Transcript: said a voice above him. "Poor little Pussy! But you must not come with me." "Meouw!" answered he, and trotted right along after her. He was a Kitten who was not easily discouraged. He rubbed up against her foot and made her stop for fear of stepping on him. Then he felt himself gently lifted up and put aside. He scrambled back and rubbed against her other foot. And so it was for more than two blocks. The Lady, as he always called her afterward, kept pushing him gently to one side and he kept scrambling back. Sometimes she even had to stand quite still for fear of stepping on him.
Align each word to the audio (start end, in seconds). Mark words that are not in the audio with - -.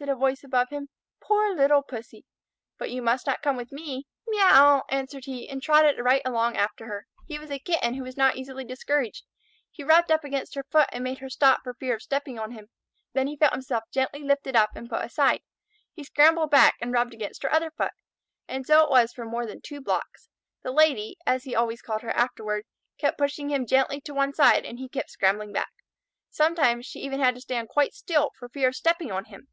said 0.00 0.08
a 0.08 0.14
voice 0.16 0.42
above 0.42 0.70
him. 0.70 0.88
"Poor 1.20 1.54
little 1.54 1.82
Pussy! 1.82 2.24
But 2.78 2.90
you 2.90 3.02
must 3.02 3.26
not 3.26 3.42
come 3.42 3.54
with 3.54 3.70
me." 3.70 4.06
"Meouw!" 4.28 4.80
answered 4.88 5.26
he, 5.26 5.46
and 5.46 5.62
trotted 5.62 6.00
right 6.02 6.22
along 6.24 6.56
after 6.56 6.86
her. 6.86 7.06
He 7.28 7.38
was 7.38 7.50
a 7.50 7.58
Kitten 7.58 7.92
who 7.92 8.02
was 8.02 8.16
not 8.16 8.36
easily 8.36 8.64
discouraged. 8.64 9.24
He 9.70 9.84
rubbed 9.84 10.10
up 10.10 10.24
against 10.24 10.54
her 10.54 10.64
foot 10.70 10.88
and 10.90 11.04
made 11.04 11.18
her 11.18 11.28
stop 11.28 11.60
for 11.62 11.74
fear 11.74 11.94
of 11.96 12.00
stepping 12.00 12.38
on 12.38 12.52
him. 12.52 12.70
Then 13.12 13.26
he 13.26 13.36
felt 13.36 13.52
himself 13.52 13.84
gently 13.92 14.20
lifted 14.22 14.56
up 14.56 14.70
and 14.74 14.88
put 14.88 15.04
aside. 15.04 15.42
He 15.92 16.02
scrambled 16.02 16.50
back 16.50 16.76
and 16.80 16.94
rubbed 16.94 17.12
against 17.12 17.42
her 17.42 17.52
other 17.52 17.70
foot. 17.70 17.92
And 18.48 18.64
so 18.66 18.82
it 18.82 18.88
was 18.90 19.12
for 19.12 19.26
more 19.26 19.44
than 19.44 19.60
two 19.60 19.82
blocks. 19.82 20.30
The 20.62 20.72
Lady, 20.72 21.18
as 21.26 21.44
he 21.44 21.54
always 21.54 21.82
called 21.82 22.00
her 22.00 22.16
afterward, 22.16 22.64
kept 22.96 23.18
pushing 23.18 23.50
him 23.50 23.66
gently 23.66 24.00
to 24.00 24.14
one 24.14 24.32
side 24.32 24.64
and 24.64 24.78
he 24.78 24.88
kept 24.88 25.10
scrambling 25.10 25.52
back. 25.52 25.72
Sometimes 26.30 26.86
she 26.86 27.00
even 27.00 27.20
had 27.20 27.34
to 27.34 27.42
stand 27.42 27.68
quite 27.68 27.92
still 27.92 28.30
for 28.38 28.48
fear 28.48 28.68
of 28.68 28.74
stepping 28.76 29.12
on 29.12 29.26
him. 29.26 29.48